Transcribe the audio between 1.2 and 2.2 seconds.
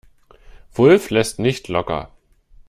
nicht locker.